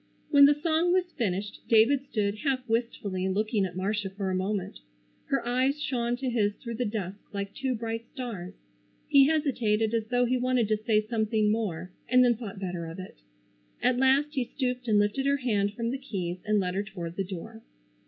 [0.31, 4.79] When the song was finished David stood half wistfully looking at Marcia for a moment.
[5.25, 8.55] Her eyes shone to his through the dusk like two bright stars.
[9.07, 12.97] He hesitated as though he wanted to say something more, and then thought better of
[12.97, 13.19] it.
[13.83, 17.15] At last he stooped and lifted her hand from the keys and led her toward
[17.15, 17.61] the door.